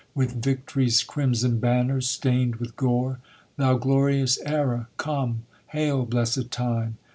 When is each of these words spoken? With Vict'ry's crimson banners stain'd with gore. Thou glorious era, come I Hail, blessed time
With 0.15 0.41
Vict'ry's 0.41 1.03
crimson 1.03 1.59
banners 1.59 2.09
stain'd 2.09 2.55
with 2.55 2.75
gore. 2.75 3.19
Thou 3.57 3.77
glorious 3.77 4.39
era, 4.47 4.87
come 4.97 5.43
I 5.69 5.73
Hail, 5.77 6.05
blessed 6.07 6.49
time 6.49 6.97